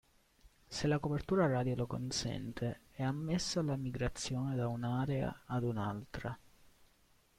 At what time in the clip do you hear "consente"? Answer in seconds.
1.85-2.85